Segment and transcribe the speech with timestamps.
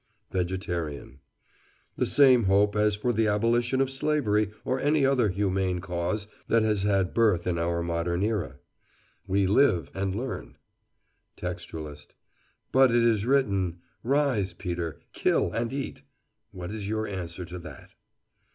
[0.31, 1.19] VEGETARIAN:
[1.95, 6.63] The same hope as for the abolition of slavery, or any other humane cause that
[6.63, 8.57] has had birth in our modern era.
[9.27, 10.57] We live and learn.
[11.37, 12.15] TEXTUALIST:
[12.71, 16.01] But it is written, "Rise, Peter, kill and eat."
[16.51, 17.93] What is your answer to that?